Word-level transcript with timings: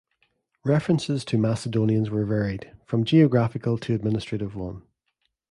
References 0.65 1.23
to 1.25 1.37
"Macedonians" 1.37 2.09
were 2.09 2.25
varied, 2.25 2.71
from 2.87 3.03
geographical 3.03 3.77
to 3.77 3.93
administrative 3.93 4.55
one. 4.55 4.81